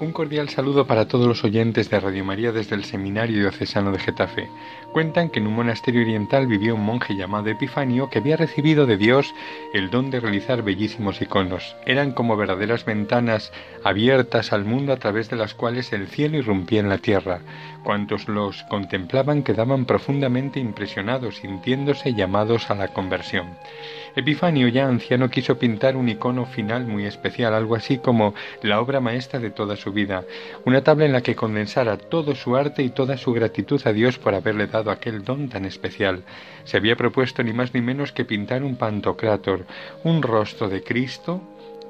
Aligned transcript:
Un 0.00 0.12
cordial 0.12 0.48
saludo 0.48 0.86
para 0.86 1.08
todos 1.08 1.26
los 1.26 1.42
oyentes 1.42 1.90
de 1.90 1.98
Radio 1.98 2.24
María 2.24 2.52
desde 2.52 2.76
el 2.76 2.84
Seminario 2.84 3.40
Diocesano 3.40 3.90
de 3.90 3.98
Getafe. 3.98 4.48
Cuentan 4.92 5.28
que 5.28 5.40
en 5.40 5.48
un 5.48 5.56
monasterio 5.56 6.02
oriental 6.02 6.46
vivía 6.46 6.72
un 6.72 6.84
monje 6.84 7.16
llamado 7.16 7.48
Epifanio 7.48 8.08
que 8.08 8.20
había 8.20 8.36
recibido 8.36 8.86
de 8.86 8.96
Dios 8.96 9.34
el 9.74 9.90
don 9.90 10.10
de 10.10 10.20
realizar 10.20 10.62
bellísimos 10.62 11.20
iconos. 11.20 11.74
Eran 11.84 12.12
como 12.12 12.36
verdaderas 12.36 12.84
ventanas 12.84 13.52
abiertas 13.82 14.52
al 14.52 14.64
mundo 14.64 14.92
a 14.92 14.98
través 14.98 15.30
de 15.30 15.36
las 15.36 15.54
cuales 15.54 15.92
el 15.92 16.06
cielo 16.06 16.38
irrumpía 16.38 16.78
en 16.78 16.88
la 16.88 16.98
tierra. 16.98 17.40
Cuantos 17.82 18.28
los 18.28 18.62
contemplaban 18.70 19.42
quedaban 19.42 19.84
profundamente 19.84 20.60
impresionados, 20.60 21.38
sintiéndose 21.38 22.14
llamados 22.14 22.70
a 22.70 22.76
la 22.76 22.88
conversión. 22.88 23.48
Epifanio, 24.18 24.66
ya 24.66 24.88
anciano, 24.88 25.30
quiso 25.30 25.60
pintar 25.60 25.96
un 25.96 26.08
icono 26.08 26.44
final 26.44 26.84
muy 26.84 27.06
especial, 27.06 27.54
algo 27.54 27.76
así 27.76 27.98
como 27.98 28.34
la 28.62 28.80
obra 28.80 28.98
maestra 28.98 29.38
de 29.38 29.50
toda 29.50 29.76
su 29.76 29.92
vida, 29.92 30.24
una 30.64 30.82
tabla 30.82 31.04
en 31.04 31.12
la 31.12 31.20
que 31.20 31.36
condensara 31.36 31.96
todo 31.96 32.34
su 32.34 32.56
arte 32.56 32.82
y 32.82 32.88
toda 32.88 33.16
su 33.16 33.32
gratitud 33.32 33.80
a 33.84 33.92
Dios 33.92 34.18
por 34.18 34.34
haberle 34.34 34.66
dado 34.66 34.90
aquel 34.90 35.22
don 35.22 35.48
tan 35.48 35.64
especial. 35.64 36.24
Se 36.64 36.76
había 36.76 36.96
propuesto 36.96 37.44
ni 37.44 37.52
más 37.52 37.72
ni 37.74 37.80
menos 37.80 38.10
que 38.10 38.24
pintar 38.24 38.64
un 38.64 38.74
pantocrátor, 38.74 39.66
un 40.02 40.20
rostro 40.20 40.68
de 40.68 40.82
Cristo, 40.82 41.40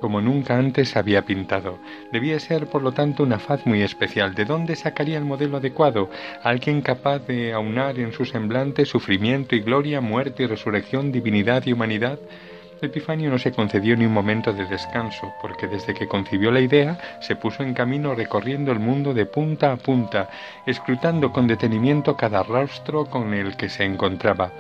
como 0.01 0.21
nunca 0.21 0.57
antes 0.57 0.97
había 0.97 1.23
pintado. 1.23 1.79
Debía 2.13 2.39
ser, 2.41 2.67
por 2.67 2.83
lo 2.83 2.93
tanto, 2.93 3.23
una 3.23 3.39
faz 3.39 3.67
muy 3.67 3.83
especial. 3.83 4.35
¿De 4.35 4.45
dónde 4.45 4.77
sacaría 4.77 5.19
el 5.19 5.25
modelo 5.25 5.57
adecuado? 5.57 6.11
Alguien 6.43 6.83
capaz 6.83 7.21
de 7.27 7.53
aunar 7.53 7.99
en 7.99 8.13
su 8.13 8.25
semblante 8.25 8.85
sufrimiento 8.85 9.57
y 9.57 9.61
gloria, 9.61 10.01
muerte 10.01 10.45
y 10.45 10.47
resurrección, 10.47 11.13
divinidad 11.13 11.65
y 11.67 11.73
humanidad. 11.73 12.19
Epifanio 12.81 13.29
no 13.29 13.39
se 13.39 13.51
concedió 13.51 13.97
ni 13.97 14.07
un 14.07 14.13
momento 14.13 14.53
de 14.53 14.65
descanso, 14.65 15.35
porque 15.43 15.67
desde 15.67 15.95
que 15.95 16.07
concibió 16.07 16.53
la 16.53 16.61
idea 16.61 17.19
se 17.21 17.35
puso 17.35 17.65
en 17.65 17.75
camino 17.75 18.15
recorriendo 18.15 18.71
el 18.71 18.79
mundo 18.79 19.15
de 19.15 19.27
punta 19.27 19.73
a 19.73 19.77
punta, 19.77 20.31
escrutando 20.65 21.33
con 21.33 21.49
detenimiento 21.49 22.17
cada 22.17 22.45
rostro 22.45 23.07
con 23.07 23.35
el 23.35 23.57
que 23.57 23.69
se 23.69 23.85
encontraba 23.85 24.53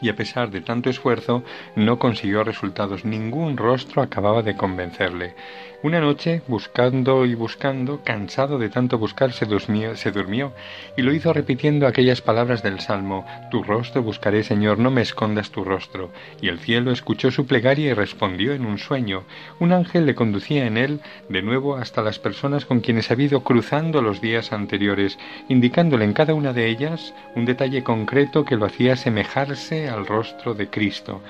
y 0.00 0.08
a 0.08 0.16
pesar 0.16 0.50
de 0.50 0.60
tanto 0.60 0.90
esfuerzo 0.90 1.42
no 1.76 1.98
consiguió 1.98 2.44
resultados. 2.44 3.04
Ningún 3.04 3.56
rostro 3.56 4.02
acababa 4.02 4.42
de 4.42 4.56
convencerle. 4.56 5.34
Una 5.82 5.98
noche, 5.98 6.42
buscando 6.46 7.24
y 7.24 7.34
buscando, 7.34 8.02
cansado 8.04 8.58
de 8.58 8.68
tanto 8.68 8.98
buscar, 8.98 9.32
se 9.32 9.46
durmió, 9.46 9.96
se 9.96 10.10
durmió, 10.10 10.52
y 10.94 11.00
lo 11.00 11.14
hizo 11.14 11.32
repitiendo 11.32 11.86
aquellas 11.86 12.20
palabras 12.20 12.62
del 12.62 12.80
Salmo, 12.80 13.24
Tu 13.50 13.62
rostro 13.62 14.02
buscaré, 14.02 14.44
Señor, 14.44 14.78
no 14.78 14.90
me 14.90 15.00
escondas 15.00 15.50
tu 15.50 15.64
rostro. 15.64 16.10
Y 16.42 16.48
el 16.48 16.58
cielo 16.58 16.90
escuchó 16.92 17.30
su 17.30 17.46
plegaria 17.46 17.90
y 17.90 17.94
respondió 17.94 18.52
en 18.52 18.66
un 18.66 18.76
sueño. 18.76 19.24
Un 19.58 19.72
ángel 19.72 20.04
le 20.04 20.14
conducía 20.14 20.66
en 20.66 20.76
él 20.76 21.00
de 21.30 21.40
nuevo 21.40 21.76
hasta 21.76 22.02
las 22.02 22.18
personas 22.18 22.66
con 22.66 22.80
quienes 22.80 23.10
había 23.10 23.26
ido 23.26 23.42
cruzando 23.42 24.02
los 24.02 24.20
días 24.20 24.52
anteriores, 24.52 25.18
indicándole 25.48 26.04
en 26.04 26.12
cada 26.12 26.34
una 26.34 26.52
de 26.52 26.68
ellas 26.68 27.14
un 27.34 27.46
detalle 27.46 27.82
concreto 27.82 28.44
que 28.44 28.56
lo 28.56 28.66
hacía 28.66 28.92
asemejarse 28.92 29.88
al 29.90 30.06
rostro 30.06 30.54
de 30.54 30.68
Cristo. 30.68 31.20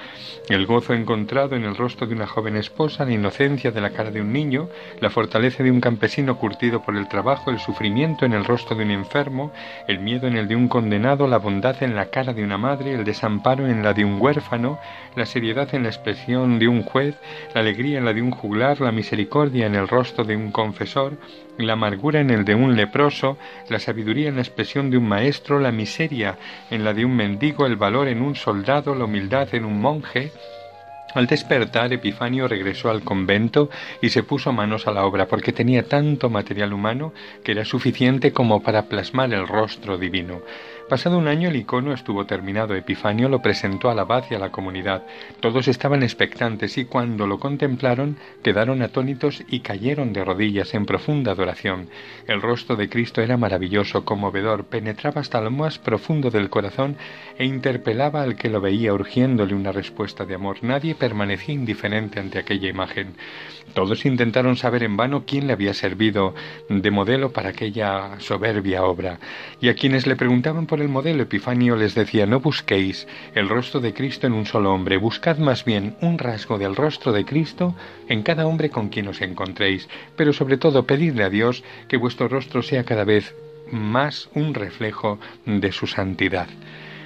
El 0.49 0.67
gozo 0.67 0.95
encontrado 0.95 1.57
en 1.57 1.65
el 1.65 1.77
rostro 1.77 2.07
de 2.07 2.15
una 2.15 2.27
joven 2.27 2.57
esposa, 2.57 3.05
la 3.05 3.13
inocencia 3.13 3.71
de 3.71 3.81
la 3.81 3.91
cara 3.91 4.11
de 4.11 4.21
un 4.21 4.33
niño, 4.33 4.69
la 5.01 5.11
fortaleza 5.11 5.63
de 5.63 5.71
un 5.71 5.81
campesino 5.81 6.37
curtido 6.39 6.83
por 6.83 6.97
el 6.97 7.09
trabajo, 7.09 7.51
el 7.51 7.59
sufrimiento 7.59 8.25
en 8.25 8.33
el 8.33 8.45
rostro 8.45 8.77
de 8.77 8.85
un 8.85 8.91
enfermo, 8.91 9.53
el 9.87 10.01
miedo 10.01 10.27
en 10.27 10.37
el 10.37 10.49
de 10.49 10.57
un 10.57 10.69
condenado, 10.69 11.27
la 11.27 11.39
bondad 11.39 11.83
en 11.83 11.95
la 11.95 12.07
cara 12.07 12.33
de 12.33 12.45
una 12.45 12.59
madre, 12.59 12.95
el 12.95 13.05
desamparo 13.05 13.67
en 13.67 13.83
la 13.83 13.95
de 13.95 14.05
un 14.05 14.21
huérfano, 14.21 14.79
la 15.17 15.27
seriedad 15.27 15.75
en 15.75 15.85
la 15.85 15.89
expresión 15.89 16.59
de 16.59 16.69
un 16.69 16.83
juez, 16.83 17.17
la 17.55 17.61
alegría 17.61 17.99
en 17.99 18.05
la 18.05 18.13
de 18.13 18.23
un 18.23 18.31
juglar, 18.31 18.81
la 18.81 18.93
misericordia 18.93 19.67
en 19.67 19.75
el 19.75 19.89
rostro 19.89 20.25
de 20.25 20.37
un 20.37 20.51
confesor, 20.51 21.17
la 21.67 21.75
amargura 21.75 22.21
en 22.21 22.31
el 22.31 22.45
de 22.45 22.55
un 22.55 22.77
leproso, 22.77 23.37
la 23.69 23.79
sabiduría 23.79 24.29
en 24.29 24.37
la 24.37 24.43
expresión 24.43 24.91
de 24.91 24.97
un 24.97 25.09
maestro, 25.09 25.61
la 25.61 25.73
miseria 25.73 26.39
en 26.71 26.85
la 26.85 26.95
de 26.95 27.05
un 27.05 27.15
mendigo, 27.15 27.67
el 27.67 27.77
valor 27.77 28.09
en 28.09 28.23
un 28.23 28.35
soldado, 28.35 28.50
la 28.53 29.05
humildad 29.05 29.55
en 29.55 29.65
un 29.65 29.81
monje, 29.81 30.33
al 31.15 31.27
despertar, 31.27 31.93
Epifanio 31.93 32.47
regresó 32.47 32.89
al 32.89 33.03
convento 33.03 33.69
y 34.01 34.11
se 34.11 34.23
puso 34.23 34.53
manos 34.53 34.87
a 34.87 34.93
la 34.93 35.05
obra, 35.05 35.27
porque 35.27 35.53
tenía 35.53 35.83
tanto 35.83 36.31
material 36.31 36.73
humano 36.73 37.13
que 37.43 37.53
era 37.53 37.65
suficiente 37.65 38.33
como 38.33 38.63
para 38.63 38.83
plasmar 38.83 39.33
el 39.35 39.49
rostro 39.49 39.99
divino. 39.99 40.43
Pasado 40.91 41.19
un 41.19 41.29
año 41.29 41.51
el 41.51 41.55
icono 41.55 41.93
estuvo 41.93 42.27
terminado. 42.27 42.75
Epifanio 42.75 43.29
lo 43.29 43.41
presentó 43.41 43.91
al 43.91 44.01
abad 44.01 44.25
y 44.29 44.35
a 44.35 44.41
la 44.41 44.51
comunidad. 44.51 45.05
Todos 45.39 45.69
estaban 45.69 46.03
expectantes 46.03 46.77
y 46.79 46.85
cuando 46.85 47.29
lo 47.29 47.39
contemplaron 47.39 48.17
quedaron 48.43 48.83
atónitos 48.83 49.45
y 49.47 49.61
cayeron 49.61 50.13
de 50.13 50.25
rodillas 50.25 50.75
en 50.75 50.87
profunda 50.87 51.31
adoración. 51.31 51.89
El 52.27 52.43
rostro 52.43 52.75
de 52.75 52.89
Cristo 52.89 53.23
era 53.23 53.37
maravilloso, 53.37 54.05
conmovedor, 54.05 54.65
penetraba 54.65 55.21
hasta 55.21 55.41
lo 55.41 55.53
más 55.53 55.79
profundo 55.79 56.29
del 56.29 56.51
corazón 56.51 56.97
e 57.39 57.45
interpelaba 57.45 58.23
al 58.23 58.35
que 58.35 58.51
lo 58.51 58.61
veía 58.61 58.93
urgiéndole 58.93 59.55
una 59.55 59.71
respuesta 59.71 60.25
de 60.25 60.35
amor. 60.35 60.57
Nadie 60.63 60.97
permanecía 60.97 61.55
indiferente 61.55 62.19
ante 62.19 62.41
aquella 62.41 62.69
imagen. 62.69 63.15
Todos 63.75 64.05
intentaron 64.05 64.57
saber 64.57 64.83
en 64.83 64.97
vano 64.97 65.23
quién 65.25 65.47
le 65.47 65.53
había 65.53 65.73
servido 65.73 66.35
de 66.69 66.91
modelo 66.91 67.31
para 67.33 67.51
aquella 67.51 68.19
soberbia 68.19 68.83
obra, 68.83 69.21
y 69.61 69.69
a 69.69 69.77
quienes 69.77 70.09
le 70.09 70.17
preguntaban 70.17 70.67
por 70.67 70.80
el 70.81 70.89
modelo 70.89 71.23
Epifanio 71.23 71.77
les 71.77 71.95
decía 71.95 72.27
no 72.27 72.41
busquéis 72.41 73.07
el 73.35 73.49
rostro 73.49 73.81
de 73.81 73.95
Cristo 73.95 74.27
en 74.27 74.33
un 74.33 74.47
solo 74.47 74.73
hombre, 74.73 74.97
buscad 74.97 75.39
más 75.39 75.65
bien 75.65 75.97
un 76.01 76.19
rasgo 76.19 76.59
del 76.59 76.77
rostro 76.77 77.13
de 77.13 77.25
Cristo 77.25 77.75
en 78.09 78.23
cada 78.23 78.47
hombre 78.47 78.71
con 78.71 78.89
quien 78.89 79.09
os 79.09 79.21
encontréis, 79.21 79.89
pero 80.17 80.33
sobre 80.33 80.57
todo 80.57 80.87
pedidle 80.87 81.25
a 81.25 81.31
Dios 81.31 81.63
que 81.89 81.97
vuestro 81.97 82.29
rostro 82.29 82.63
sea 82.63 82.85
cada 82.85 83.05
vez 83.05 83.35
más 83.71 84.29
un 84.35 84.55
reflejo 84.55 85.19
de 85.47 85.73
su 85.73 85.87
santidad. 85.87 86.49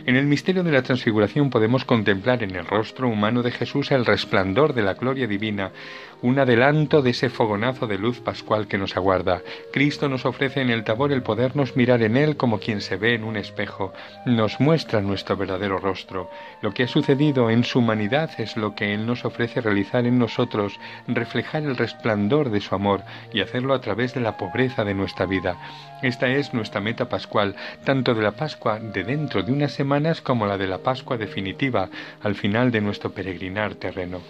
En 0.07 0.17
el 0.17 0.27
misterio 0.27 0.63
de 0.63 0.71
la 0.71 0.83
transfiguración 0.83 1.49
podemos 1.49 1.87
contemplar 1.87 2.43
en 2.43 2.55
el 2.55 2.67
rostro 2.67 3.09
humano 3.09 3.43
de 3.43 3.51
Jesús 3.51 3.91
el 3.91 4.05
resplandor 4.05 4.75
de 4.75 4.83
la 4.83 4.93
gloria 4.93 5.27
divina, 5.27 5.73
un 6.21 6.39
adelanto 6.39 7.01
de 7.01 7.11
ese 7.11 7.31
fogonazo 7.31 7.87
de 7.87 7.97
luz 7.97 8.21
pascual 8.21 8.67
que 8.67 8.77
nos 8.77 8.99
aguarda. 8.99 9.41
Cristo 9.73 10.11
nos 10.11 10.27
ofrece 10.27 10.61
en 10.61 10.69
el 10.69 10.85
tabor 10.85 11.11
el 11.11 11.23
podernos 11.23 11.75
mirar 11.75 12.03
en 12.03 12.19
Él 12.19 12.37
como 12.37 12.61
quien 12.61 12.83
se 12.83 12.97
ve 12.97 13.15
en 13.15 13.25
un 13.25 13.37
espejo, 13.37 13.95
nos 14.27 14.61
muestra 14.61 15.01
nuestro 15.01 15.39
verdadero 15.39 15.79
rostro. 15.79 16.31
Lo 16.61 16.75
que 16.75 16.83
ha 16.83 16.89
sucedido 16.89 17.49
en 17.49 17.65
su 17.65 17.79
humanidad 17.79 18.31
es 18.37 18.59
lo 18.59 18.75
que 18.75 18.93
Él 18.93 19.07
nos 19.07 19.25
ofrece 19.25 19.63
realizar 19.63 20.05
en 20.05 20.19
nosotros, 20.19 20.79
reflejar 21.09 21.63
el 21.63 21.79
resplandor 21.79 22.51
de 22.51 22.61
su 22.61 22.75
amor 22.75 23.03
y 23.33 23.41
hacerlo 23.41 23.73
a 23.73 23.81
través 23.81 24.13
de 24.13 24.21
la 24.21 24.37
pobreza 24.37 24.85
de 24.85 24.93
nuestra 24.93 25.25
vida. 25.25 25.57
Esta 26.03 26.29
es 26.29 26.53
nuestra 26.53 26.83
meta 26.83 27.09
pascual, 27.09 27.57
tanto 27.85 28.15
de 28.15 28.23
la 28.23 28.33
Pascua 28.33 28.79
de 28.79 29.05
dentro 29.05 29.43
de 29.43 29.53
unas 29.53 29.81
como 30.25 30.47
la 30.47 30.59
de 30.59 30.67
la 30.67 30.79
Pascua 30.79 31.17
definitiva, 31.17 31.89
al 32.21 32.35
final 32.35 32.73
de 32.73 32.81
nuestro 32.81 33.13
peregrinar 33.13 33.77
terreno. 33.77 34.21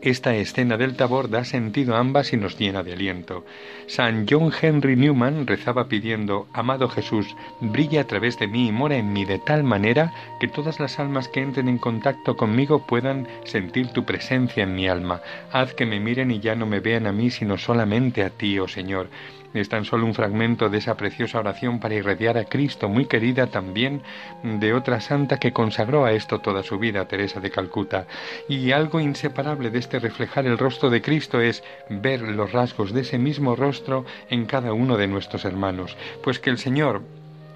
Esta 0.00 0.34
escena 0.34 0.78
del 0.78 0.96
tabor 0.96 1.28
da 1.28 1.44
sentido 1.44 1.94
a 1.94 1.98
ambas 1.98 2.32
y 2.32 2.38
nos 2.38 2.58
llena 2.58 2.82
de 2.82 2.94
aliento. 2.94 3.44
San 3.86 4.26
John 4.28 4.50
Henry 4.60 4.96
Newman 4.96 5.46
rezaba 5.46 5.86
pidiendo, 5.86 6.48
Amado 6.54 6.88
Jesús, 6.88 7.36
brilla 7.60 8.00
a 8.00 8.06
través 8.06 8.38
de 8.38 8.48
mí 8.48 8.68
y 8.68 8.72
mora 8.72 8.96
en 8.96 9.12
mí 9.12 9.26
de 9.26 9.38
tal 9.38 9.64
manera 9.64 10.12
que 10.40 10.48
todas 10.48 10.80
las 10.80 10.98
almas 10.98 11.28
que 11.28 11.40
entren 11.40 11.68
en 11.68 11.78
contacto 11.78 12.36
conmigo 12.36 12.86
puedan 12.86 13.28
sentir 13.44 13.88
tu 13.88 14.04
presencia 14.04 14.64
en 14.64 14.74
mi 14.74 14.88
alma. 14.88 15.20
Haz 15.52 15.74
que 15.74 15.86
me 15.86 16.00
miren 16.00 16.30
y 16.30 16.40
ya 16.40 16.56
no 16.56 16.64
me 16.64 16.80
vean 16.80 17.06
a 17.06 17.12
mí, 17.12 17.30
sino 17.30 17.58
solamente 17.58 18.24
a 18.24 18.30
ti, 18.30 18.58
oh 18.58 18.66
Señor. 18.66 19.08
Es 19.54 19.68
tan 19.68 19.84
solo 19.84 20.06
un 20.06 20.14
fragmento 20.14 20.68
de 20.68 20.78
esa 20.78 20.96
preciosa 20.96 21.38
oración 21.38 21.78
para 21.78 21.94
irradiar 21.94 22.38
a 22.38 22.44
Cristo, 22.44 22.88
muy 22.88 23.04
querida 23.04 23.48
también 23.48 24.02
de 24.42 24.72
otra 24.72 25.00
santa 25.00 25.38
que 25.38 25.52
consagró 25.52 26.04
a 26.04 26.12
esto 26.12 26.40
toda 26.40 26.62
su 26.62 26.78
vida, 26.78 27.06
Teresa 27.06 27.40
de 27.40 27.50
Calcuta. 27.50 28.06
Y 28.48 28.72
algo 28.72 29.00
inseparable 29.00 29.70
de 29.70 29.78
este 29.78 29.98
reflejar 29.98 30.46
el 30.46 30.58
rostro 30.58 30.88
de 30.90 31.02
Cristo 31.02 31.40
es 31.40 31.62
ver 31.88 32.22
los 32.22 32.52
rasgos 32.52 32.92
de 32.92 33.02
ese 33.02 33.18
mismo 33.18 33.54
rostro 33.54 34.04
en 34.30 34.46
cada 34.46 34.72
uno 34.72 34.96
de 34.96 35.06
nuestros 35.06 35.44
hermanos. 35.44 35.96
Pues 36.22 36.38
que 36.38 36.50
el 36.50 36.58
Señor 36.58 37.02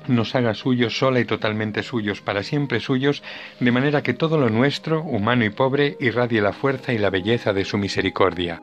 nos 0.08 0.34
haga 0.34 0.54
suyos, 0.54 0.98
sola 0.98 1.20
y 1.20 1.24
totalmente 1.24 1.82
suyos, 1.82 2.20
para 2.20 2.42
siempre 2.42 2.80
suyos, 2.80 3.22
de 3.58 3.72
manera 3.72 4.02
que 4.02 4.14
todo 4.14 4.38
lo 4.38 4.50
nuestro, 4.50 5.02
humano 5.02 5.44
y 5.44 5.50
pobre, 5.50 5.96
irradie 6.00 6.40
la 6.40 6.52
fuerza 6.52 6.92
y 6.92 6.98
la 6.98 7.10
belleza 7.10 7.52
de 7.52 7.64
su 7.64 7.78
misericordia. 7.78 8.62